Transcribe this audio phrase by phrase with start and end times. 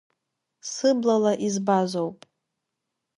[0.71, 2.19] Сыблала избазоуп…